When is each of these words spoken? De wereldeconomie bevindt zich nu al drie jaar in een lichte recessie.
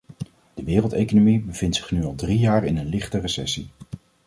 De 0.53 0.63
wereldeconomie 0.63 1.41
bevindt 1.41 1.75
zich 1.75 1.91
nu 1.91 2.05
al 2.05 2.15
drie 2.15 2.39
jaar 2.39 2.63
in 2.65 2.77
een 2.77 2.85
lichte 2.89 3.17
recessie. 3.17 3.69